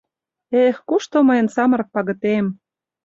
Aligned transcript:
—Эх, 0.63 0.75
кушто 0.87 1.17
мыйын 1.27 1.47
самырык 1.55 1.89
пагытем?.. 1.95 2.45